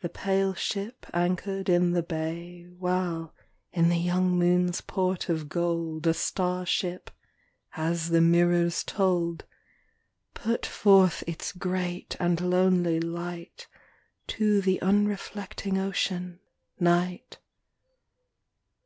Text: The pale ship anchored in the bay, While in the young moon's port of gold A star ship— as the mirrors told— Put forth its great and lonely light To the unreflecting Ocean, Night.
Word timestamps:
The 0.00 0.08
pale 0.08 0.54
ship 0.54 1.04
anchored 1.12 1.68
in 1.68 1.90
the 1.90 2.02
bay, 2.02 2.64
While 2.78 3.34
in 3.74 3.90
the 3.90 3.98
young 3.98 4.30
moon's 4.38 4.80
port 4.80 5.28
of 5.28 5.50
gold 5.50 6.06
A 6.06 6.14
star 6.14 6.64
ship— 6.64 7.10
as 7.76 8.08
the 8.08 8.22
mirrors 8.22 8.82
told— 8.82 9.44
Put 10.32 10.64
forth 10.64 11.22
its 11.26 11.52
great 11.52 12.16
and 12.18 12.40
lonely 12.40 13.00
light 13.00 13.66
To 14.28 14.62
the 14.62 14.80
unreflecting 14.80 15.76
Ocean, 15.76 16.40
Night. 16.80 17.38